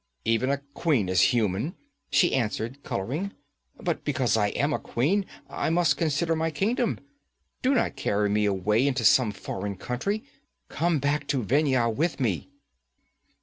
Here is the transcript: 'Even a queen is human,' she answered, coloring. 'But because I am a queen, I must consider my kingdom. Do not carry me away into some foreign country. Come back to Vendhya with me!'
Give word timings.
'Even 0.25 0.49
a 0.49 0.57
queen 0.73 1.07
is 1.09 1.21
human,' 1.29 1.75
she 2.09 2.33
answered, 2.33 2.81
coloring. 2.81 3.33
'But 3.79 4.03
because 4.03 4.35
I 4.35 4.47
am 4.47 4.73
a 4.73 4.79
queen, 4.79 5.27
I 5.47 5.69
must 5.69 5.95
consider 5.95 6.35
my 6.35 6.49
kingdom. 6.49 6.99
Do 7.61 7.75
not 7.75 7.95
carry 7.95 8.27
me 8.27 8.45
away 8.45 8.87
into 8.87 9.05
some 9.05 9.31
foreign 9.31 9.75
country. 9.75 10.23
Come 10.69 10.97
back 10.97 11.27
to 11.27 11.43
Vendhya 11.43 11.87
with 11.91 12.19
me!' 12.19 12.49